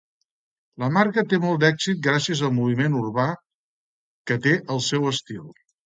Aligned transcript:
La 0.83 0.87
marca 0.95 1.23
té 1.33 1.39
molt 1.43 1.61
d'èxit 1.65 2.01
gràcies 2.09 2.43
al 2.49 2.55
moviment 2.57 2.99
urbà 3.03 3.29
que 4.33 4.43
té 4.49 4.59
el 4.77 4.87
seu 4.93 5.11
estil. 5.17 5.51